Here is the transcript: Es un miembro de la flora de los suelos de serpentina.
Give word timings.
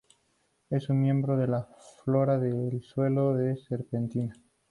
Es 0.71 0.89
un 0.89 0.99
miembro 0.99 1.37
de 1.37 1.45
la 1.47 1.67
flora 2.03 2.39
de 2.39 2.49
los 2.71 2.87
suelos 2.87 3.37
de 3.37 3.55
serpentina. 3.55 4.33